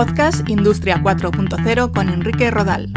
Podcast 0.00 0.48
Industria 0.48 1.02
4.0 1.02 1.92
con 1.92 2.08
Enrique 2.08 2.50
Rodal. 2.50 2.90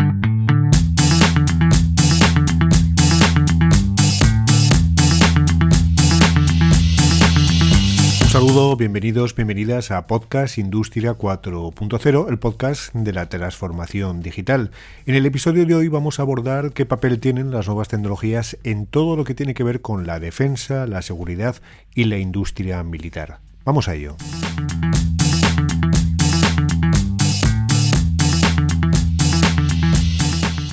Un 8.21 8.29
saludo, 8.29 8.77
bienvenidos, 8.77 9.35
bienvenidas 9.35 9.91
a 9.91 10.07
Podcast 10.07 10.57
Industria 10.57 11.17
4.0, 11.17 12.29
el 12.29 12.39
podcast 12.39 12.93
de 12.93 13.11
la 13.11 13.27
transformación 13.27 14.21
digital. 14.21 14.71
En 15.05 15.15
el 15.15 15.25
episodio 15.25 15.65
de 15.65 15.75
hoy 15.75 15.89
vamos 15.89 16.19
a 16.19 16.21
abordar 16.21 16.71
qué 16.71 16.85
papel 16.85 17.19
tienen 17.19 17.51
las 17.51 17.67
nuevas 17.67 17.89
tecnologías 17.89 18.57
en 18.63 18.85
todo 18.85 19.17
lo 19.17 19.25
que 19.25 19.35
tiene 19.35 19.53
que 19.53 19.65
ver 19.65 19.81
con 19.81 20.07
la 20.07 20.21
defensa, 20.21 20.87
la 20.87 21.01
seguridad 21.01 21.57
y 21.93 22.05
la 22.05 22.17
industria 22.17 22.81
militar. 22.81 23.39
Vamos 23.65 23.89
a 23.89 23.95
ello. 23.95 24.15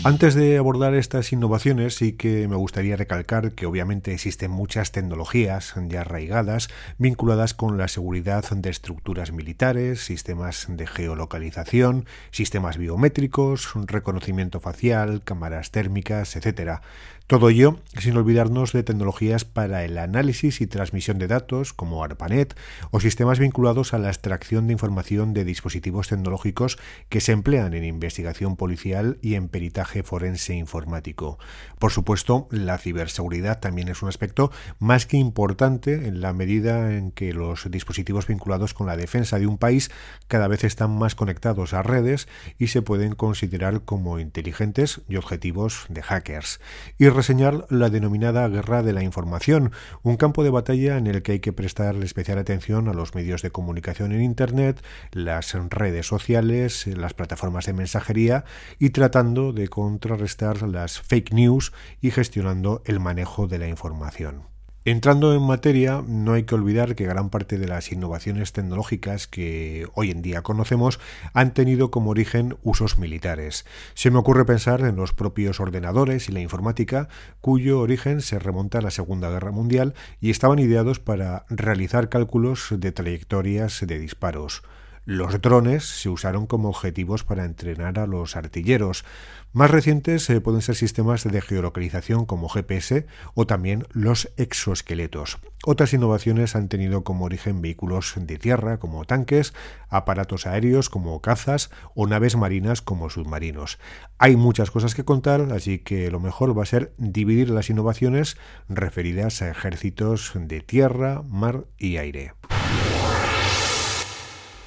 Antes 0.02 0.34
de 0.34 0.56
abordar 0.56 0.94
estas 0.94 1.30
innovaciones, 1.30 1.96
sí 1.96 2.12
que 2.14 2.48
me 2.48 2.56
gustaría 2.56 2.96
recalcar 2.96 3.52
que 3.52 3.66
obviamente 3.66 4.14
existen 4.14 4.50
muchas 4.50 4.92
tecnologías 4.92 5.74
ya 5.88 6.00
arraigadas 6.00 6.70
vinculadas 6.96 7.52
con 7.52 7.76
la 7.76 7.86
seguridad 7.86 8.48
de 8.48 8.70
estructuras 8.70 9.30
militares, 9.30 10.00
sistemas 10.00 10.68
de 10.70 10.86
geolocalización, 10.86 12.06
sistemas 12.30 12.78
biométricos, 12.78 13.72
reconocimiento 13.74 14.58
facial, 14.58 15.20
cámaras 15.22 15.70
térmicas, 15.70 16.34
etc. 16.34 16.80
Todo 17.26 17.50
ello 17.50 17.78
sin 17.98 18.16
olvidarnos 18.16 18.72
de 18.72 18.82
tecnologías 18.82 19.44
para 19.44 19.84
el 19.84 19.98
análisis 19.98 20.62
y 20.62 20.66
transmisión 20.66 21.18
de 21.18 21.28
datos 21.28 21.74
como 21.74 22.02
ARPANET 22.02 22.56
o 22.90 23.00
sistemas 23.00 23.38
vinculados 23.38 23.92
a 23.92 23.98
la 23.98 24.08
extracción 24.08 24.66
de 24.66 24.72
información 24.72 25.34
de 25.34 25.44
dispositivos 25.44 26.08
tecnológicos 26.08 26.78
que 27.10 27.20
se 27.20 27.32
emplean 27.32 27.74
en 27.74 27.84
investigación 27.84 28.56
policial 28.56 29.18
y 29.20 29.34
en 29.34 29.48
peritaje 29.48 29.89
forense 30.02 30.54
informático. 30.54 31.38
Por 31.78 31.92
supuesto, 31.92 32.48
la 32.50 32.78
ciberseguridad 32.78 33.60
también 33.60 33.88
es 33.88 34.02
un 34.02 34.08
aspecto 34.08 34.50
más 34.78 35.06
que 35.06 35.16
importante 35.16 36.06
en 36.06 36.20
la 36.20 36.32
medida 36.32 36.92
en 36.92 37.10
que 37.10 37.32
los 37.32 37.70
dispositivos 37.70 38.26
vinculados 38.26 38.74
con 38.74 38.86
la 38.86 38.96
defensa 38.96 39.38
de 39.38 39.46
un 39.46 39.58
país 39.58 39.90
cada 40.28 40.48
vez 40.48 40.64
están 40.64 40.96
más 40.96 41.14
conectados 41.14 41.74
a 41.74 41.82
redes 41.82 42.28
y 42.58 42.68
se 42.68 42.82
pueden 42.82 43.14
considerar 43.14 43.82
como 43.82 44.18
inteligentes 44.18 45.00
y 45.08 45.16
objetivos 45.16 45.86
de 45.88 46.02
hackers. 46.02 46.60
Y 46.98 47.08
reseñar 47.08 47.66
la 47.70 47.90
denominada 47.90 48.46
guerra 48.48 48.82
de 48.82 48.92
la 48.92 49.02
información, 49.02 49.72
un 50.02 50.16
campo 50.16 50.44
de 50.44 50.50
batalla 50.50 50.96
en 50.96 51.06
el 51.06 51.22
que 51.22 51.32
hay 51.32 51.40
que 51.40 51.52
prestar 51.52 51.96
especial 51.96 52.38
atención 52.38 52.88
a 52.88 52.94
los 52.94 53.14
medios 53.14 53.42
de 53.42 53.50
comunicación 53.50 54.12
en 54.12 54.22
Internet, 54.22 54.82
las 55.12 55.54
redes 55.70 56.06
sociales, 56.06 56.86
las 56.86 57.14
plataformas 57.14 57.66
de 57.66 57.72
mensajería 57.72 58.44
y 58.78 58.90
tratando 58.90 59.52
de 59.52 59.68
contrarrestar 59.80 60.60
las 60.68 61.00
fake 61.00 61.32
news 61.32 61.72
y 62.02 62.10
gestionando 62.10 62.82
el 62.84 63.00
manejo 63.00 63.46
de 63.46 63.58
la 63.58 63.66
información. 63.66 64.42
Entrando 64.84 65.34
en 65.34 65.42
materia, 65.42 66.04
no 66.06 66.34
hay 66.34 66.42
que 66.42 66.54
olvidar 66.54 66.94
que 66.94 67.06
gran 67.06 67.30
parte 67.30 67.56
de 67.56 67.66
las 67.66 67.90
innovaciones 67.92 68.52
tecnológicas 68.52 69.26
que 69.26 69.86
hoy 69.94 70.10
en 70.10 70.20
día 70.20 70.42
conocemos 70.42 71.00
han 71.32 71.54
tenido 71.54 71.90
como 71.90 72.10
origen 72.10 72.58
usos 72.62 72.98
militares. 72.98 73.64
Se 73.94 74.10
me 74.10 74.18
ocurre 74.18 74.44
pensar 74.44 74.82
en 74.82 74.96
los 74.96 75.14
propios 75.14 75.60
ordenadores 75.60 76.28
y 76.28 76.32
la 76.32 76.40
informática, 76.40 77.08
cuyo 77.40 77.80
origen 77.80 78.20
se 78.20 78.38
remonta 78.38 78.78
a 78.78 78.82
la 78.82 78.90
Segunda 78.90 79.30
Guerra 79.30 79.50
Mundial 79.50 79.94
y 80.20 80.28
estaban 80.28 80.58
ideados 80.58 80.98
para 80.98 81.46
realizar 81.48 82.10
cálculos 82.10 82.68
de 82.70 82.92
trayectorias 82.92 83.80
de 83.86 83.98
disparos. 83.98 84.62
Los 85.06 85.40
drones 85.40 85.84
se 85.84 86.08
usaron 86.08 86.46
como 86.46 86.68
objetivos 86.68 87.24
para 87.24 87.44
entrenar 87.44 87.98
a 87.98 88.06
los 88.06 88.36
artilleros. 88.36 89.04
Más 89.52 89.70
recientes 89.70 90.28
eh, 90.30 90.40
pueden 90.40 90.60
ser 90.60 90.76
sistemas 90.76 91.24
de 91.24 91.40
geolocalización 91.40 92.26
como 92.26 92.48
GPS 92.48 93.06
o 93.34 93.46
también 93.46 93.86
los 93.92 94.30
exoesqueletos. 94.36 95.38
Otras 95.64 95.92
innovaciones 95.94 96.54
han 96.54 96.68
tenido 96.68 97.02
como 97.02 97.24
origen 97.24 97.62
vehículos 97.62 98.14
de 98.16 98.38
tierra 98.38 98.78
como 98.78 99.04
tanques, 99.04 99.54
aparatos 99.88 100.46
aéreos 100.46 100.90
como 100.90 101.20
cazas 101.20 101.70
o 101.94 102.06
naves 102.06 102.36
marinas 102.36 102.82
como 102.82 103.10
submarinos. 103.10 103.78
Hay 104.18 104.36
muchas 104.36 104.70
cosas 104.70 104.94
que 104.94 105.04
contar, 105.04 105.52
así 105.52 105.78
que 105.78 106.10
lo 106.10 106.20
mejor 106.20 106.56
va 106.56 106.62
a 106.62 106.66
ser 106.66 106.92
dividir 106.98 107.50
las 107.50 107.70
innovaciones 107.70 108.36
referidas 108.68 109.42
a 109.42 109.50
ejércitos 109.50 110.32
de 110.34 110.60
tierra, 110.60 111.22
mar 111.26 111.64
y 111.78 111.96
aire. 111.96 112.34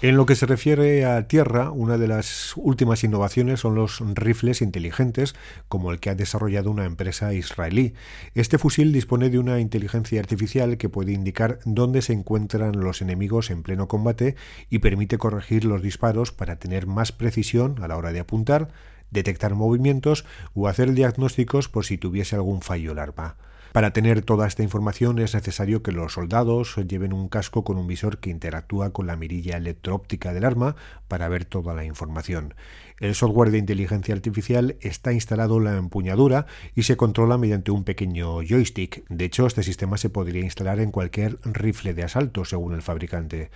En 0.04 0.18
lo 0.18 0.26
que 0.26 0.36
se 0.36 0.46
refiere 0.46 1.06
a 1.06 1.30
tierra, 1.30 1.72
una 1.72 1.98
de 1.98 2.10
las 2.10 2.56
últimas 2.58 3.06
innovaciones 3.06 3.62
son 3.62 3.76
los 3.76 4.02
rifles 4.16 4.62
inteligentes, 4.62 5.34
como 5.70 5.94
el 5.94 6.02
que 6.02 6.10
ha 6.10 6.16
desarrollado 6.16 6.70
una 6.72 6.84
empresa 6.84 7.34
israelí. 7.34 7.94
Este 8.36 8.58
fusil 8.58 8.92
dispone 8.92 9.30
de 9.30 9.40
una 9.40 9.62
inteligencia 9.62 10.20
artificial 10.20 10.76
que 10.76 10.90
puede 10.90 11.14
indicar 11.14 11.60
dónde 11.64 12.02
se 12.02 12.12
encuentran 12.12 12.82
los 12.82 13.02
enemigos 13.02 13.50
en 13.50 13.64
pleno 13.64 13.88
combate 13.88 14.36
y 14.70 14.80
permite 14.80 15.18
corregir 15.18 15.64
los 15.64 15.82
disparos 15.82 16.34
para 16.34 16.58
tener 16.58 16.86
más 16.86 17.14
precisión 17.14 17.82
a 17.82 17.88
la 17.88 17.96
hora 17.96 18.12
de 18.12 18.20
apuntar, 18.20 18.74
detectar 19.10 19.56
movimientos 19.56 20.26
o 20.54 20.68
hacer 20.68 20.92
diagnósticos 20.92 21.70
por 21.70 21.86
si 21.86 21.98
tuviese 21.98 22.36
algún 22.36 22.62
fallo 22.62 22.92
el 22.92 23.00
arma. 23.00 23.38
Para 23.74 23.92
tener 23.92 24.22
toda 24.22 24.46
esta 24.46 24.62
información 24.62 25.18
es 25.18 25.34
necesario 25.34 25.82
que 25.82 25.92
los 25.92 26.14
soldados 26.14 26.76
lleven 26.88 27.12
un 27.12 27.28
casco 27.28 27.64
con 27.64 27.80
un 27.80 27.88
visor 27.88 28.20
que 28.20 28.30
interactúa 28.30 28.94
con 28.94 29.08
la 29.08 29.16
mirilla 29.16 29.58
electroóptica 29.58 30.32
del 30.32 30.46
arma 30.46 30.76
para 31.08 31.28
ver 31.28 31.44
toda 31.46 31.74
la 31.74 31.84
información. 31.84 32.54
El 33.00 33.16
software 33.16 33.50
de 33.50 33.58
inteligencia 33.58 34.14
artificial 34.14 34.78
está 34.82 35.12
instalado 35.12 35.58
en 35.58 35.64
la 35.64 35.76
empuñadura 35.76 36.46
y 36.76 36.84
se 36.84 36.98
controla 36.98 37.40
mediante 37.40 37.72
un 37.72 37.84
pequeño 37.84 38.44
joystick. 38.44 39.04
De 39.10 39.26
hecho, 39.26 39.48
este 39.48 39.64
sistema 39.64 39.98
se 39.98 40.12
podría 40.12 40.44
instalar 40.44 40.80
en 40.80 40.92
cualquier 40.92 41.40
rifle 41.44 41.96
de 41.96 42.04
asalto, 42.04 42.46
según 42.46 42.76
el 42.76 42.84
fabricante. 42.84 43.50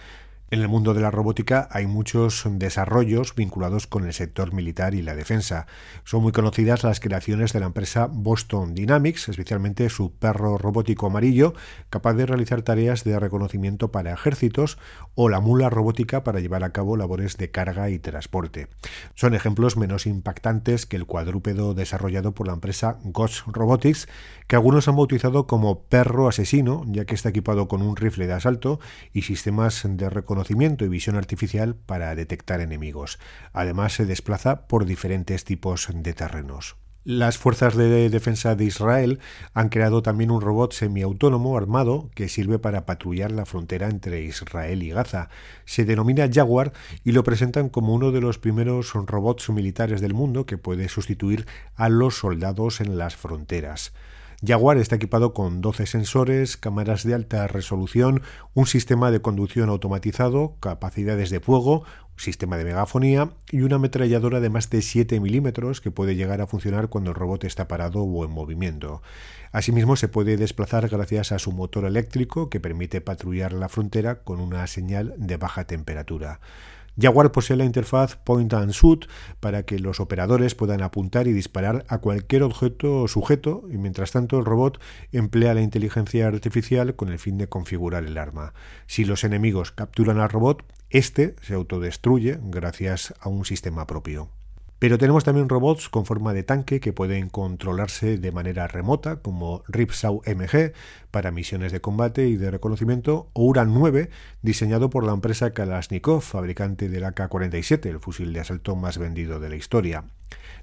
En 0.50 0.62
el 0.62 0.70
mundo 0.70 0.94
de 0.94 1.02
la 1.02 1.12
robótica 1.12 1.68
hay 1.72 1.88
muchos 1.88 2.46
desarrollos 2.50 3.36
vinculados 3.36 3.86
con 3.86 4.06
el 4.06 4.14
sector 4.14 4.54
militar 4.54 4.96
y 4.96 5.02
la 5.02 5.14
defensa. 5.14 5.68
Son 6.06 6.24
muy 6.24 6.32
conocidas 6.32 6.86
las 6.86 7.02
creaciones 7.02 7.52
de 7.52 7.60
la 7.60 7.66
empresa 7.66 8.08
Boston 8.10 8.74
Dynamics, 8.74 9.28
especialmente 9.28 9.90
su 9.90 10.14
perro 10.14 10.58
robótico 10.58 11.08
amarillo, 11.08 11.54
capaz 11.90 12.14
de 12.14 12.26
realizar 12.26 12.62
tareas 12.62 13.04
de 13.04 13.20
reconocimiento 13.20 13.92
para 13.92 14.14
ejércitos, 14.14 14.78
o 15.16 15.28
la 15.28 15.42
mula 15.42 15.70
robótica 15.70 16.24
para 16.24 16.40
llevar 16.40 16.64
a 16.64 16.72
cabo 16.72 16.96
labores 16.96 17.36
de 17.36 17.52
carga 17.52 17.90
y 17.90 18.00
transporte. 18.00 18.70
Son 19.16 19.34
ejemplos 19.34 19.76
menos 19.76 20.06
impactantes 20.06 20.86
que 20.86 20.96
el 20.96 21.06
cuadrúpedo 21.06 21.74
desarrollado 21.74 22.34
por 22.34 22.48
la 22.48 22.54
empresa 22.54 23.00
Ghost 23.04 23.46
Robotics, 23.48 24.08
que 24.48 24.56
algunos 24.56 24.88
han 24.88 24.96
bautizado 24.96 25.46
como 25.46 25.82
perro 25.82 26.30
asesino, 26.30 26.86
ya 26.88 27.04
que 27.04 27.16
está 27.16 27.28
equipado 27.28 27.68
con 27.68 27.82
un 27.82 27.98
rifle 27.98 28.28
de 28.28 28.34
asalto 28.34 28.80
y 29.12 29.24
sistemas 29.24 29.82
de 29.84 30.10
reconocimiento 30.10 30.37
conocimiento 30.38 30.86
y 30.86 30.88
visión 30.88 31.16
artificial 31.16 31.74
para 31.74 32.14
detectar 32.14 32.62
enemigos. 32.62 33.18
Además, 33.54 33.94
se 33.94 34.06
desplaza 34.06 34.68
por 34.68 34.86
diferentes 34.86 35.44
tipos 35.44 35.90
de 35.92 36.14
terrenos. 36.14 36.76
Las 37.04 37.40
fuerzas 37.40 37.76
de 37.76 38.08
defensa 38.12 38.54
de 38.56 38.66
Israel 38.66 39.20
han 39.56 39.70
creado 39.70 40.04
también 40.04 40.30
un 40.30 40.42
robot 40.42 40.74
semiautónomo 40.74 41.58
armado 41.58 42.12
que 42.14 42.30
sirve 42.30 42.60
para 42.60 42.86
patrullar 42.86 43.32
la 43.32 43.48
frontera 43.48 43.90
entre 43.90 44.22
Israel 44.22 44.84
y 44.84 44.92
Gaza. 44.92 45.30
Se 45.66 45.86
denomina 45.86 46.30
Jaguar 46.32 46.72
y 47.04 47.14
lo 47.14 47.24
presentan 47.24 47.70
como 47.70 47.96
uno 47.96 48.12
de 48.12 48.22
los 48.22 48.38
primeros 48.38 48.94
robots 48.94 49.50
militares 49.50 50.02
del 50.02 50.14
mundo 50.14 50.46
que 50.46 50.60
puede 50.60 50.88
sustituir 50.88 51.48
a 51.76 51.90
los 51.90 52.20
soldados 52.20 52.80
en 52.80 53.00
las 53.00 53.16
fronteras. 53.16 53.92
Jaguar 54.46 54.78
está 54.78 54.98
equipado 54.98 55.34
con 55.34 55.62
12 55.62 55.88
sensores, 55.88 56.58
cámaras 56.58 57.04
de 57.04 57.16
alta 57.16 57.48
resolución, 57.48 58.22
un 58.54 58.68
sistema 58.68 59.10
de 59.10 59.20
conducción 59.20 59.68
automatizado, 59.70 60.58
capacidades 60.60 61.32
de 61.32 61.40
fuego, 61.40 61.86
sistema 62.18 62.58
de 62.58 62.66
megafonía 62.66 63.32
y 63.52 63.62
una 63.62 63.78
ametralladora 63.78 64.40
de 64.40 64.52
más 64.52 64.70
de 64.70 64.84
7 64.84 65.20
milímetros 65.20 65.82
que 65.82 65.90
puede 65.90 66.16
llegar 66.16 66.42
a 66.42 66.46
funcionar 66.46 66.88
cuando 66.88 67.10
el 67.10 67.16
robot 67.16 67.46
está 67.46 67.68
parado 67.68 68.04
o 68.04 68.26
en 68.26 68.32
movimiento. 68.32 69.02
Asimismo, 69.52 69.96
se 69.96 70.08
puede 70.08 70.38
desplazar 70.38 70.88
gracias 70.88 71.32
a 71.32 71.40
su 71.40 71.52
motor 71.52 71.86
eléctrico 71.86 72.52
que 72.52 72.60
permite 72.60 73.02
patrullar 73.02 73.54
la 73.54 73.70
frontera 73.70 74.20
con 74.24 74.40
una 74.40 74.68
señal 74.68 75.16
de 75.18 75.38
baja 75.38 75.66
temperatura. 75.66 76.42
Jaguar 77.00 77.32
posee 77.32 77.56
la 77.56 77.66
interfaz 77.66 78.16
Point 78.16 78.54
and 78.54 78.72
Shoot 78.72 79.06
para 79.40 79.64
que 79.64 79.78
los 79.78 80.00
operadores 80.00 80.56
puedan 80.56 80.82
apuntar 80.82 81.28
y 81.28 81.34
disparar 81.34 81.86
a 81.90 82.00
cualquier 82.00 82.42
objeto 82.42 83.04
o 83.04 83.08
sujeto 83.08 83.64
y 83.72 83.78
mientras 83.78 84.12
tanto 84.12 84.40
el 84.40 84.46
robot 84.46 84.82
emplea 85.12 85.54
la 85.54 85.62
inteligencia 85.62 86.28
artificial 86.28 86.96
con 86.96 87.10
el 87.10 87.20
fin 87.20 87.38
de 87.38 87.48
configurar 87.48 88.04
el 88.06 88.18
arma. 88.18 88.54
Si 88.88 89.06
los 89.06 89.24
enemigos 89.24 89.72
capturan 89.72 90.20
al 90.20 90.30
robot, 90.30 90.64
este 90.90 91.36
se 91.42 91.54
autodestruye 91.54 92.40
gracias 92.42 93.14
a 93.20 93.30
un 93.30 93.46
sistema 93.46 93.86
propio. 93.86 94.30
Pero 94.80 95.00
tenemos 95.00 95.24
también 95.24 95.50
robots 95.50 95.90
con 95.90 96.06
forma 96.06 96.34
de 96.34 96.44
tanque 96.44 96.80
que 96.80 96.94
pueden 96.94 97.30
controlarse 97.30 98.20
de 98.20 98.32
manera 98.32 98.68
remota, 98.68 99.22
como 99.22 99.64
Ripsaw 99.68 100.22
MG 100.26 100.74
para 101.10 101.32
misiones 101.32 101.72
de 101.72 101.82
combate 101.82 102.28
y 102.28 102.36
de 102.36 102.52
reconocimiento, 102.52 103.32
o 103.34 103.44
Uran 103.44 103.74
9, 103.74 104.12
diseñado 104.44 104.92
por 104.92 105.04
la 105.04 105.14
empresa 105.14 105.52
Kalashnikov, 105.52 106.22
fabricante 106.22 106.90
del 106.90 107.06
AK-47, 107.06 107.88
el 107.88 108.00
fusil 108.00 108.34
de 108.34 108.42
asalto 108.42 108.76
más 108.76 109.00
vendido 109.00 109.40
de 109.40 109.50
la 109.50 109.56
historia. 109.56 110.04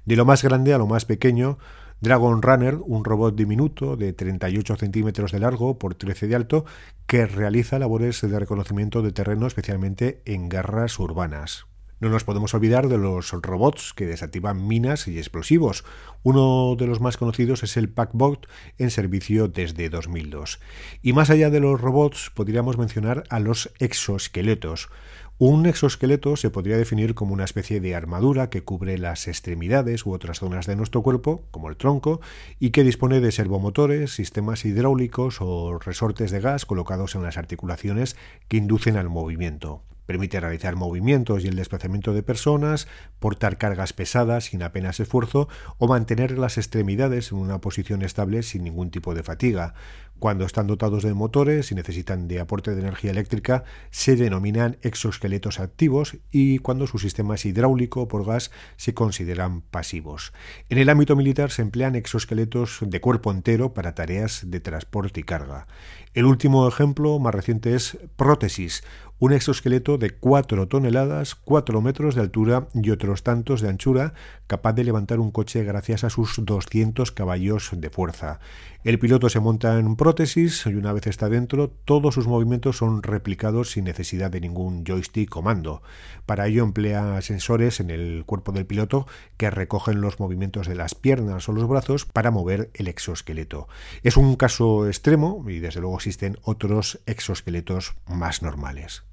De 0.05 0.15
lo 0.15 0.23
más 0.23 0.43
grande 0.43 0.73
a 0.73 0.77
lo 0.77 0.87
más 0.87 1.03
pequeño, 1.03 1.57
Dragon 1.99 2.41
Runner, 2.41 2.77
un 2.85 3.03
robot 3.03 3.35
diminuto 3.35 3.97
de 3.97 4.13
38 4.13 4.77
centímetros 4.77 5.33
de 5.33 5.39
largo 5.39 5.77
por 5.77 5.95
13 5.95 6.27
de 6.27 6.35
alto, 6.35 6.65
que 7.05 7.25
realiza 7.25 7.79
labores 7.79 8.21
de 8.21 8.39
reconocimiento 8.39 9.01
de 9.01 9.11
terreno 9.11 9.45
especialmente 9.45 10.21
en 10.25 10.47
guerras 10.47 10.99
urbanas. 10.99 11.65
No 12.01 12.09
nos 12.09 12.25
podemos 12.25 12.53
olvidar 12.53 12.89
de 12.89 12.97
los 12.97 13.31
robots 13.31 13.93
que 13.93 14.05
desactivan 14.05 14.67
minas 14.67 15.07
y 15.07 15.17
explosivos. 15.17 15.85
Uno 16.23 16.75
de 16.75 16.87
los 16.87 16.99
más 16.99 17.15
conocidos 17.15 17.63
es 17.63 17.77
el 17.77 17.89
Packbot 17.89 18.47
en 18.77 18.91
servicio 18.91 19.47
desde 19.47 19.89
2002. 19.89 20.59
Y 21.01 21.13
más 21.13 21.29
allá 21.29 21.49
de 21.49 21.61
los 21.61 21.79
robots, 21.79 22.31
podríamos 22.33 22.77
mencionar 22.77 23.23
a 23.29 23.39
los 23.39 23.71
exoesqueletos. 23.79 24.89
Un 25.37 25.65
exoesqueleto 25.65 26.35
se 26.37 26.49
podría 26.49 26.77
definir 26.77 27.13
como 27.13 27.33
una 27.33 27.43
especie 27.43 27.79
de 27.79 27.95
armadura 27.95 28.49
que 28.49 28.63
cubre 28.63 28.97
las 28.97 29.27
extremidades 29.27 30.05
u 30.05 30.13
otras 30.13 30.39
zonas 30.39 30.65
de 30.65 30.77
nuestro 30.77 31.01
cuerpo, 31.01 31.43
como 31.51 31.69
el 31.69 31.77
tronco, 31.77 32.21
y 32.59 32.69
que 32.69 32.83
dispone 32.83 33.19
de 33.19 33.31
servomotores, 33.31 34.11
sistemas 34.15 34.63
hidráulicos 34.63 35.37
o 35.41 35.77
resortes 35.79 36.31
de 36.31 36.39
gas 36.39 36.65
colocados 36.65 37.15
en 37.15 37.23
las 37.23 37.37
articulaciones 37.37 38.15
que 38.47 38.57
inducen 38.57 38.95
al 38.95 39.09
movimiento. 39.09 39.81
Permite 40.05 40.39
realizar 40.39 40.75
movimientos 40.75 41.43
y 41.43 41.47
el 41.47 41.55
desplazamiento 41.55 42.13
de 42.13 42.23
personas, 42.23 42.87
portar 43.19 43.57
cargas 43.57 43.93
pesadas 43.93 44.45
sin 44.45 44.63
apenas 44.63 44.99
esfuerzo 44.99 45.47
o 45.77 45.87
mantener 45.87 46.37
las 46.37 46.57
extremidades 46.57 47.31
en 47.31 47.39
una 47.39 47.61
posición 47.61 48.01
estable 48.01 48.43
sin 48.43 48.63
ningún 48.63 48.91
tipo 48.91 49.13
de 49.15 49.23
fatiga. 49.23 49.73
Cuando 50.19 50.45
están 50.45 50.67
dotados 50.67 51.03
de 51.03 51.13
motores 51.13 51.71
y 51.71 51.75
necesitan 51.75 52.27
de 52.27 52.39
aporte 52.39 52.73
de 52.73 52.81
energía 52.81 53.11
eléctrica, 53.11 53.65
se 53.91 54.15
denominan 54.15 54.77
exoesqueletos 54.81 55.59
activos 55.59 56.17
y 56.31 56.59
cuando 56.59 56.87
su 56.87 56.99
sistema 56.99 57.35
es 57.35 57.45
hidráulico 57.45 58.01
o 58.01 58.07
por 58.07 58.25
gas 58.25 58.49
se 58.77 58.93
consideran 58.93 59.61
pasivos. 59.61 60.31
En 60.69 60.77
el 60.77 60.89
ámbito 60.89 61.17
militar 61.17 61.51
se 61.51 61.61
emplean 61.61 61.95
exoesqueletos 61.95 62.79
de 62.81 63.01
cuerpo 63.01 63.29
entero 63.29 63.73
para 63.73 63.93
tareas 63.93 64.43
de 64.45 64.61
transporte 64.61 65.19
y 65.19 65.23
carga. 65.23 65.67
El 66.13 66.25
último 66.25 66.65
ejemplo 66.65 67.19
más 67.19 67.35
reciente 67.35 67.75
es 67.75 67.97
prótesis, 68.15 68.83
un 69.17 69.31
exoesqueleto 69.31 69.97
de 69.97 70.11
4 70.11 70.67
toneladas, 70.67 71.35
4 71.35 71.81
metros 71.81 72.15
de 72.15 72.21
altura 72.21 72.67
y 72.73 72.89
otros 72.89 73.23
tantos 73.23 73.61
de 73.61 73.69
anchura, 73.69 74.13
capaz 74.47 74.73
de 74.73 74.83
levantar 74.83 75.19
un 75.19 75.31
coche 75.31 75.63
gracias 75.63 76.03
a 76.03 76.09
sus 76.09 76.35
200 76.37 77.11
caballos 77.11 77.69
de 77.73 77.89
fuerza. 77.89 78.39
El 78.83 78.99
piloto 78.99 79.29
se 79.29 79.39
monta 79.39 79.79
en 79.79 79.95
prótesis 80.05 80.67
y 80.67 80.75
una 80.75 80.93
vez 80.93 81.07
está 81.07 81.29
dentro, 81.29 81.67
todos 81.67 82.13
sus 82.13 82.27
movimientos 82.27 82.77
son 82.77 83.01
replicados 83.01 83.71
sin 83.71 83.85
necesidad 83.85 84.29
de 84.29 84.39
ningún 84.39 84.85
joystick 84.85 85.27
comando. 85.27 85.81
Para 86.27 86.45
ello 86.45 86.63
emplea 86.63 87.19
sensores 87.23 87.79
en 87.79 87.89
el 87.89 88.23
cuerpo 88.23 88.51
del 88.51 88.67
piloto 88.67 89.07
que 89.35 89.49
recogen 89.49 90.01
los 90.01 90.19
movimientos 90.19 90.67
de 90.67 90.75
las 90.75 90.93
piernas 90.93 91.49
o 91.49 91.53
los 91.53 91.67
brazos 91.67 92.05
para 92.05 92.29
mover 92.29 92.69
el 92.75 92.87
exoesqueleto. 92.87 93.67
Es 94.03 94.15
un 94.15 94.35
caso 94.35 94.87
extremo 94.87 95.43
y 95.49 95.57
desde 95.57 95.79
luego 95.81 95.95
existen 95.95 96.37
otros 96.43 96.99
exoesqueletos 97.07 97.95
más 98.05 98.43
normales. 98.43 99.05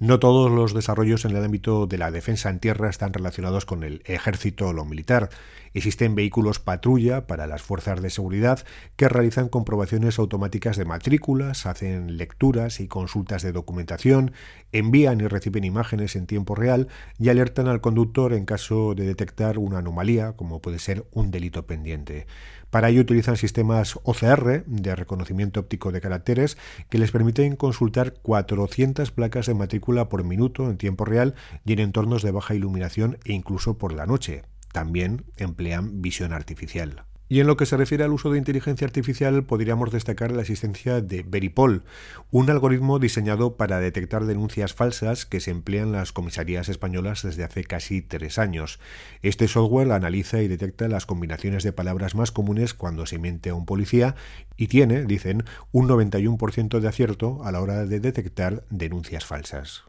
No 0.00 0.20
todos 0.20 0.48
los 0.52 0.74
desarrollos 0.74 1.24
en 1.24 1.32
el 1.32 1.44
ámbito 1.44 1.88
de 1.88 1.98
la 1.98 2.12
defensa 2.12 2.50
en 2.50 2.60
tierra 2.60 2.88
están 2.88 3.12
relacionados 3.12 3.66
con 3.66 3.82
el 3.82 4.00
ejército 4.04 4.68
o 4.68 4.72
lo 4.72 4.84
militar. 4.84 5.28
Existen 5.74 6.14
vehículos 6.14 6.60
patrulla 6.60 7.26
para 7.26 7.48
las 7.48 7.62
fuerzas 7.62 8.00
de 8.00 8.10
seguridad 8.10 8.64
que 8.94 9.08
realizan 9.08 9.48
comprobaciones 9.48 10.20
automáticas 10.20 10.76
de 10.76 10.84
matrículas, 10.84 11.66
hacen 11.66 12.16
lecturas 12.16 12.78
y 12.78 12.86
consultas 12.86 13.42
de 13.42 13.50
documentación, 13.50 14.32
envían 14.70 15.20
y 15.20 15.26
reciben 15.26 15.64
imágenes 15.64 16.14
en 16.14 16.26
tiempo 16.26 16.54
real 16.54 16.86
y 17.18 17.30
alertan 17.30 17.66
al 17.66 17.80
conductor 17.80 18.34
en 18.34 18.44
caso 18.44 18.94
de 18.94 19.04
detectar 19.04 19.58
una 19.58 19.78
anomalía, 19.78 20.34
como 20.34 20.60
puede 20.62 20.78
ser 20.78 21.06
un 21.10 21.32
delito 21.32 21.66
pendiente. 21.66 22.28
Para 22.70 22.90
ello 22.90 23.00
utilizan 23.00 23.38
sistemas 23.38 23.98
OCR 24.02 24.64
de 24.66 24.94
reconocimiento 24.94 25.60
óptico 25.60 25.90
de 25.90 26.02
caracteres 26.02 26.58
que 26.90 26.98
les 26.98 27.10
permiten 27.10 27.56
consultar 27.56 28.12
400 28.20 29.10
placas 29.10 29.46
de 29.46 29.54
matrícula 29.54 29.87
por 30.08 30.22
minuto 30.24 30.70
en 30.70 30.76
tiempo 30.76 31.04
real 31.04 31.34
y 31.64 31.72
en 31.72 31.78
entornos 31.78 32.22
de 32.22 32.30
baja 32.30 32.54
iluminación 32.54 33.18
e 33.24 33.32
incluso 33.32 33.78
por 33.78 33.92
la 33.92 34.06
noche. 34.06 34.42
También 34.72 35.24
emplean 35.36 36.02
visión 36.02 36.32
artificial. 36.32 37.07
Y 37.28 37.40
en 37.40 37.46
lo 37.46 37.56
que 37.56 37.66
se 37.66 37.76
refiere 37.76 38.04
al 38.04 38.12
uso 38.12 38.30
de 38.30 38.38
inteligencia 38.38 38.86
artificial, 38.86 39.44
podríamos 39.44 39.90
destacar 39.90 40.32
la 40.32 40.40
existencia 40.40 41.00
de 41.02 41.22
Veripol, 41.22 41.84
un 42.30 42.48
algoritmo 42.48 42.98
diseñado 42.98 43.56
para 43.56 43.80
detectar 43.80 44.24
denuncias 44.24 44.72
falsas 44.72 45.26
que 45.26 45.40
se 45.40 45.50
emplean 45.50 45.88
en 45.88 45.92
las 45.92 46.12
comisarías 46.12 46.68
españolas 46.68 47.22
desde 47.22 47.44
hace 47.44 47.64
casi 47.64 48.00
tres 48.00 48.38
años. 48.38 48.80
Este 49.22 49.46
software 49.46 49.92
analiza 49.92 50.40
y 50.40 50.48
detecta 50.48 50.88
las 50.88 51.04
combinaciones 51.04 51.64
de 51.64 51.72
palabras 51.72 52.14
más 52.14 52.32
comunes 52.32 52.72
cuando 52.72 53.04
se 53.04 53.18
miente 53.18 53.50
a 53.50 53.54
un 53.54 53.66
policía 53.66 54.14
y 54.56 54.68
tiene, 54.68 55.04
dicen, 55.04 55.44
un 55.70 55.88
91% 55.88 56.80
de 56.80 56.88
acierto 56.88 57.44
a 57.44 57.52
la 57.52 57.60
hora 57.60 57.84
de 57.84 58.00
detectar 58.00 58.64
denuncias 58.70 59.26
falsas. 59.26 59.84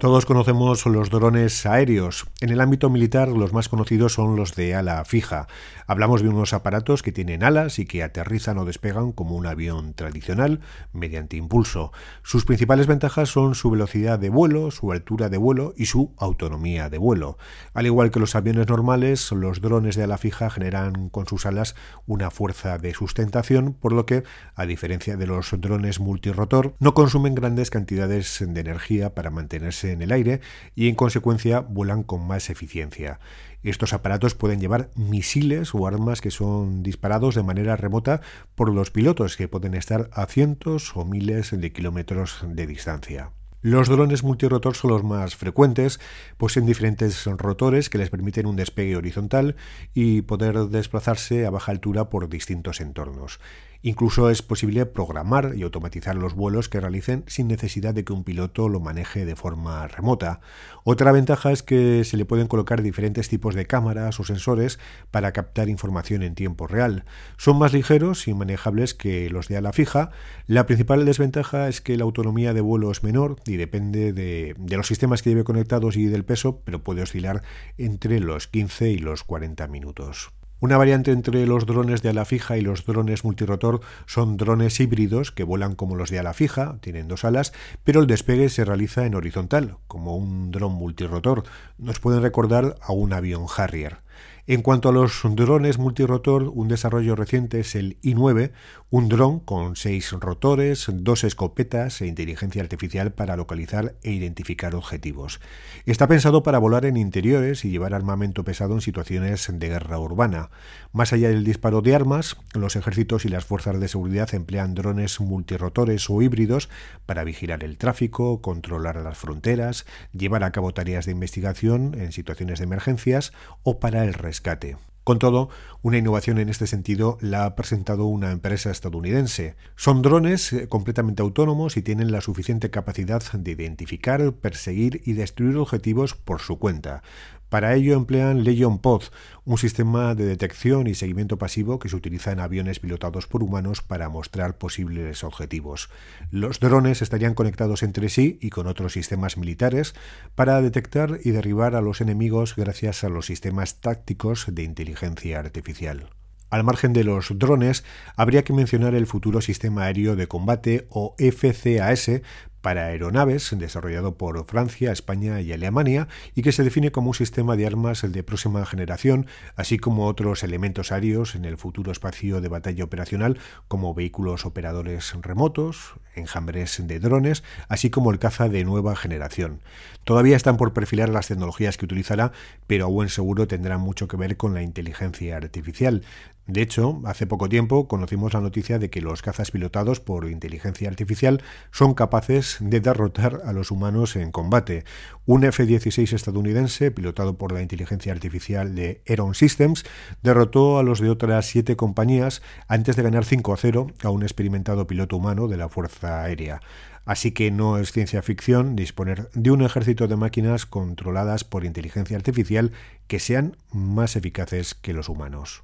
Todos 0.00 0.24
conocemos 0.24 0.86
los 0.86 1.10
drones 1.10 1.66
aéreos. 1.66 2.26
En 2.40 2.48
el 2.48 2.62
ámbito 2.62 2.88
militar 2.88 3.28
los 3.28 3.52
más 3.52 3.68
conocidos 3.68 4.14
son 4.14 4.34
los 4.34 4.54
de 4.54 4.74
ala 4.74 5.04
fija. 5.04 5.46
Hablamos 5.86 6.22
de 6.22 6.30
unos 6.30 6.54
aparatos 6.54 7.02
que 7.02 7.12
tienen 7.12 7.44
alas 7.44 7.78
y 7.78 7.84
que 7.84 8.02
aterrizan 8.02 8.56
o 8.56 8.64
despegan 8.64 9.12
como 9.12 9.36
un 9.36 9.44
avión 9.44 9.92
tradicional 9.92 10.60
mediante 10.94 11.36
impulso. 11.36 11.92
Sus 12.22 12.46
principales 12.46 12.86
ventajas 12.86 13.28
son 13.28 13.54
su 13.54 13.70
velocidad 13.70 14.18
de 14.18 14.30
vuelo, 14.30 14.70
su 14.70 14.90
altura 14.90 15.28
de 15.28 15.36
vuelo 15.36 15.74
y 15.76 15.84
su 15.84 16.14
autonomía 16.16 16.88
de 16.88 16.96
vuelo. 16.96 17.36
Al 17.74 17.84
igual 17.84 18.10
que 18.10 18.20
los 18.20 18.34
aviones 18.34 18.68
normales, 18.68 19.30
los 19.32 19.60
drones 19.60 19.96
de 19.96 20.04
ala 20.04 20.16
fija 20.16 20.48
generan 20.48 21.10
con 21.10 21.26
sus 21.26 21.44
alas 21.44 21.76
una 22.06 22.30
fuerza 22.30 22.78
de 22.78 22.94
sustentación, 22.94 23.74
por 23.74 23.92
lo 23.92 24.06
que, 24.06 24.22
a 24.54 24.64
diferencia 24.64 25.18
de 25.18 25.26
los 25.26 25.50
drones 25.60 26.00
multirotor, 26.00 26.74
no 26.78 26.94
consumen 26.94 27.34
grandes 27.34 27.68
cantidades 27.68 28.38
de 28.40 28.60
energía 28.60 29.14
para 29.14 29.28
mantenerse 29.28 29.89
en 29.90 30.02
el 30.02 30.12
aire 30.12 30.40
y 30.74 30.88
en 30.88 30.94
consecuencia 30.94 31.60
vuelan 31.60 32.02
con 32.02 32.26
más 32.26 32.50
eficiencia. 32.50 33.20
Estos 33.62 33.92
aparatos 33.92 34.34
pueden 34.34 34.60
llevar 34.60 34.90
misiles 34.96 35.74
o 35.74 35.86
armas 35.86 36.22
que 36.22 36.30
son 36.30 36.82
disparados 36.82 37.34
de 37.34 37.42
manera 37.42 37.76
remota 37.76 38.22
por 38.54 38.72
los 38.72 38.90
pilotos 38.90 39.36
que 39.36 39.48
pueden 39.48 39.74
estar 39.74 40.08
a 40.12 40.26
cientos 40.26 40.96
o 40.96 41.04
miles 41.04 41.50
de 41.50 41.72
kilómetros 41.72 42.42
de 42.46 42.66
distancia. 42.66 43.32
Los 43.62 43.90
drones 43.90 44.22
multirotor 44.22 44.74
son 44.74 44.90
los 44.90 45.04
más 45.04 45.36
frecuentes, 45.36 46.00
poseen 46.38 46.64
diferentes 46.64 47.26
rotores 47.26 47.90
que 47.90 47.98
les 47.98 48.08
permiten 48.08 48.46
un 48.46 48.56
despegue 48.56 48.96
horizontal 48.96 49.54
y 49.92 50.22
poder 50.22 50.56
desplazarse 50.68 51.44
a 51.44 51.50
baja 51.50 51.70
altura 51.70 52.08
por 52.08 52.30
distintos 52.30 52.80
entornos. 52.80 53.38
Incluso 53.82 54.28
es 54.28 54.42
posible 54.42 54.84
programar 54.84 55.54
y 55.56 55.62
automatizar 55.62 56.14
los 56.14 56.34
vuelos 56.34 56.68
que 56.68 56.80
realicen 56.80 57.24
sin 57.26 57.48
necesidad 57.48 57.94
de 57.94 58.04
que 58.04 58.12
un 58.12 58.24
piloto 58.24 58.68
lo 58.68 58.78
maneje 58.78 59.24
de 59.24 59.36
forma 59.36 59.88
remota. 59.88 60.40
Otra 60.84 61.12
ventaja 61.12 61.50
es 61.50 61.62
que 61.62 62.04
se 62.04 62.18
le 62.18 62.26
pueden 62.26 62.46
colocar 62.46 62.82
diferentes 62.82 63.30
tipos 63.30 63.54
de 63.54 63.66
cámaras 63.66 64.20
o 64.20 64.24
sensores 64.24 64.78
para 65.10 65.32
captar 65.32 65.70
información 65.70 66.22
en 66.22 66.34
tiempo 66.34 66.66
real. 66.66 67.04
Son 67.38 67.58
más 67.58 67.72
ligeros 67.72 68.28
y 68.28 68.34
manejables 68.34 68.92
que 68.92 69.30
los 69.30 69.48
de 69.48 69.56
ala 69.56 69.72
fija. 69.72 70.10
La 70.46 70.66
principal 70.66 71.06
desventaja 71.06 71.68
es 71.68 71.80
que 71.80 71.96
la 71.96 72.04
autonomía 72.04 72.52
de 72.52 72.60
vuelo 72.60 72.90
es 72.90 73.02
menor 73.02 73.36
y 73.46 73.56
depende 73.56 74.12
de, 74.12 74.54
los 74.68 74.86
sistemas 74.86 75.22
que 75.22 75.30
lleve 75.30 75.44
conectados 75.44 75.96
y 75.96 76.04
del 76.04 76.24
peso, 76.26 76.60
pero 76.64 76.84
puede 76.84 77.02
oscilar 77.02 77.42
entre 77.78 78.20
los 78.20 78.46
15 78.46 78.90
y 78.90 78.98
los 78.98 79.24
40 79.24 79.66
minutos. 79.68 80.32
Una 80.60 80.76
variante 80.76 81.10
entre 81.10 81.46
los 81.46 81.64
drones 81.64 82.02
de 82.02 82.10
ala 82.10 82.26
fija 82.26 82.58
y 82.58 82.60
los 82.60 82.84
drones 82.84 83.24
multirotor 83.24 83.80
son 84.04 84.36
drones 84.36 84.78
híbridos 84.78 85.32
que 85.32 85.42
vuelan 85.42 85.74
como 85.74 85.96
los 85.96 86.10
de 86.10 86.18
ala 86.18 86.34
fija, 86.34 86.76
tienen 86.80 87.08
dos 87.08 87.24
alas, 87.24 87.54
pero 87.82 88.00
el 88.00 88.06
despegue 88.06 88.50
se 88.50 88.66
realiza 88.66 89.06
en 89.06 89.14
horizontal, 89.14 89.78
como 89.88 90.16
un 90.16 90.50
dron 90.50 90.72
multirotor. 90.72 91.44
Nos 91.78 91.98
pueden 91.98 92.20
recordar 92.20 92.76
a 92.82 92.92
un 92.92 93.14
avión 93.14 93.46
Harrier. 93.56 94.00
En 94.46 94.62
cuanto 94.62 94.88
a 94.88 94.92
los 94.92 95.20
drones 95.22 95.78
multirotor, 95.78 96.50
un 96.54 96.68
desarrollo 96.68 97.14
reciente 97.14 97.60
es 97.60 97.74
el 97.74 98.00
i9, 98.00 98.52
un 98.88 99.08
dron 99.08 99.38
con 99.38 99.76
seis 99.76 100.12
rotores, 100.12 100.86
dos 100.92 101.24
escopetas 101.24 102.00
e 102.00 102.06
inteligencia 102.06 102.62
artificial 102.62 103.12
para 103.12 103.36
localizar 103.36 103.94
e 104.02 104.12
identificar 104.12 104.74
objetivos. 104.74 105.40
Está 105.86 106.08
pensado 106.08 106.42
para 106.42 106.58
volar 106.58 106.86
en 106.86 106.96
interiores 106.96 107.64
y 107.64 107.70
llevar 107.70 107.94
armamento 107.94 108.42
pesado 108.42 108.74
en 108.74 108.80
situaciones 108.80 109.48
de 109.52 109.68
guerra 109.68 109.98
urbana. 109.98 110.50
Más 110.92 111.12
allá 111.12 111.28
del 111.28 111.44
disparo 111.44 111.82
de 111.82 111.94
armas, 111.94 112.36
los 112.54 112.74
ejércitos 112.74 113.24
y 113.24 113.28
las 113.28 113.44
fuerzas 113.44 113.78
de 113.78 113.88
seguridad 113.88 114.34
emplean 114.34 114.74
drones 114.74 115.20
multirotores 115.20 116.10
o 116.10 116.22
híbridos 116.22 116.68
para 117.06 117.24
vigilar 117.24 117.62
el 117.62 117.76
tráfico, 117.76 118.40
controlar 118.40 118.96
las 118.96 119.18
fronteras, 119.18 119.86
llevar 120.12 120.42
a 120.42 120.50
cabo 120.50 120.74
tareas 120.74 121.06
de 121.06 121.12
investigación 121.12 121.94
en 121.94 122.12
situaciones 122.12 122.58
de 122.58 122.64
emergencias 122.64 123.32
o 123.62 123.78
para 123.78 124.04
el 124.04 124.14
rescate 124.30 124.76
con 125.02 125.18
todo, 125.18 125.48
una 125.82 125.98
innovación 125.98 126.38
en 126.38 126.50
este 126.50 126.68
sentido 126.68 127.18
la 127.20 127.44
ha 127.44 127.56
presentado 127.56 128.04
una 128.04 128.30
empresa 128.30 128.70
estadounidense. 128.70 129.56
Son 129.74 130.02
drones 130.02 130.52
eh, 130.52 130.68
completamente 130.68 131.20
autónomos 131.20 131.76
y 131.76 131.82
tienen 131.82 132.12
la 132.12 132.20
suficiente 132.20 132.70
capacidad 132.70 133.20
de 133.32 133.50
identificar, 133.50 134.32
perseguir 134.34 135.00
y 135.04 135.14
destruir 135.14 135.56
objetivos 135.56 136.14
por 136.14 136.40
su 136.40 136.60
cuenta. 136.60 137.02
Para 137.50 137.74
ello 137.74 137.94
emplean 137.94 138.44
Legion 138.44 138.78
Pod, 138.78 139.02
un 139.44 139.58
sistema 139.58 140.14
de 140.14 140.24
detección 140.24 140.86
y 140.86 140.94
seguimiento 140.94 141.36
pasivo 141.36 141.80
que 141.80 141.88
se 141.88 141.96
utiliza 141.96 142.30
en 142.30 142.38
aviones 142.38 142.78
pilotados 142.78 143.26
por 143.26 143.42
humanos 143.42 143.82
para 143.82 144.08
mostrar 144.08 144.56
posibles 144.56 145.24
objetivos. 145.24 145.90
Los 146.30 146.60
drones 146.60 147.02
estarían 147.02 147.34
conectados 147.34 147.82
entre 147.82 148.08
sí 148.08 148.38
y 148.40 148.50
con 148.50 148.68
otros 148.68 148.92
sistemas 148.92 149.36
militares 149.36 149.96
para 150.36 150.62
detectar 150.62 151.18
y 151.24 151.32
derribar 151.32 151.74
a 151.74 151.80
los 151.80 152.00
enemigos 152.00 152.54
gracias 152.54 153.02
a 153.02 153.08
los 153.08 153.26
sistemas 153.26 153.80
tácticos 153.80 154.46
de 154.48 154.62
inteligencia 154.62 155.40
artificial. 155.40 156.08
Al 156.50 156.64
margen 156.64 156.92
de 156.92 157.04
los 157.04 157.38
drones, 157.38 157.84
habría 158.16 158.42
que 158.42 158.52
mencionar 158.52 158.96
el 158.96 159.06
futuro 159.06 159.40
Sistema 159.40 159.84
Aéreo 159.84 160.16
de 160.16 160.26
Combate 160.26 160.88
o 160.90 161.14
FCAS 161.16 162.22
para 162.60 162.86
aeronaves, 162.86 163.54
desarrollado 163.56 164.16
por 164.16 164.44
Francia, 164.46 164.92
España 164.92 165.40
y 165.40 165.52
Alemania, 165.52 166.08
y 166.34 166.42
que 166.42 166.52
se 166.52 166.64
define 166.64 166.92
como 166.92 167.08
un 167.08 167.14
sistema 167.14 167.56
de 167.56 167.66
armas 167.66 168.02
de 168.10 168.22
próxima 168.22 168.64
generación, 168.66 169.26
así 169.56 169.78
como 169.78 170.06
otros 170.06 170.42
elementos 170.42 170.92
aéreos 170.92 171.34
en 171.34 171.44
el 171.44 171.56
futuro 171.56 171.92
espacio 171.92 172.40
de 172.40 172.48
batalla 172.48 172.84
operacional, 172.84 173.38
como 173.68 173.94
vehículos 173.94 174.46
operadores 174.46 175.14
remotos, 175.22 175.94
enjambres 176.14 176.86
de 176.86 177.00
drones, 177.00 177.42
así 177.68 177.90
como 177.90 178.10
el 178.10 178.18
caza 178.18 178.48
de 178.48 178.64
nueva 178.64 178.96
generación. 178.96 179.60
Todavía 180.04 180.36
están 180.36 180.56
por 180.56 180.72
perfilar 180.72 181.08
las 181.08 181.28
tecnologías 181.28 181.76
que 181.76 181.84
utilizará, 181.84 182.32
pero 182.66 182.86
a 182.86 182.88
buen 182.88 183.08
seguro 183.08 183.46
tendrán 183.46 183.80
mucho 183.80 184.08
que 184.08 184.16
ver 184.16 184.36
con 184.36 184.54
la 184.54 184.62
inteligencia 184.62 185.36
artificial. 185.36 186.02
De 186.46 186.62
hecho, 186.62 187.00
hace 187.04 187.26
poco 187.26 187.48
tiempo 187.48 187.86
conocimos 187.86 188.32
la 188.34 188.40
noticia 188.40 188.78
de 188.78 188.90
que 188.90 189.00
los 189.00 189.22
cazas 189.22 189.50
pilotados 189.50 190.00
por 190.00 190.28
inteligencia 190.28 190.88
artificial 190.88 191.42
son 191.70 191.94
capaces 191.94 192.56
de 192.60 192.80
derrotar 192.80 193.42
a 193.44 193.52
los 193.52 193.70
humanos 193.70 194.16
en 194.16 194.32
combate. 194.32 194.84
Un 195.26 195.44
F-16 195.44 196.12
estadounidense, 196.12 196.90
pilotado 196.90 197.38
por 197.38 197.52
la 197.52 197.62
inteligencia 197.62 198.12
artificial 198.12 198.74
de 198.74 199.02
Aeron 199.06 199.34
Systems, 199.34 199.84
derrotó 200.22 200.78
a 200.78 200.82
los 200.82 201.00
de 201.00 201.10
otras 201.10 201.46
siete 201.46 201.76
compañías 201.76 202.42
antes 202.66 202.96
de 202.96 203.02
ganar 203.02 203.24
5 203.24 203.52
a 203.52 203.56
0 203.56 203.86
a 204.02 204.10
un 204.10 204.22
experimentado 204.22 204.86
piloto 204.86 205.16
humano 205.16 205.46
de 205.46 205.56
la 205.56 205.68
Fuerza 205.68 206.22
Aérea. 206.22 206.60
Así 207.04 207.32
que 207.32 207.50
no 207.50 207.78
es 207.78 207.92
ciencia 207.92 208.22
ficción 208.22 208.76
disponer 208.76 209.30
de 209.34 209.50
un 209.50 209.62
ejército 209.62 210.06
de 210.08 210.16
máquinas 210.16 210.66
controladas 210.66 211.44
por 211.44 211.64
inteligencia 211.64 212.16
artificial 212.16 212.72
que 213.06 213.18
sean 213.18 213.56
más 213.72 214.16
eficaces 214.16 214.74
que 214.74 214.92
los 214.92 215.08
humanos. 215.08 215.62